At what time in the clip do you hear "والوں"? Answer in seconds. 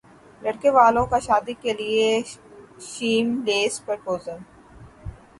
0.77-1.05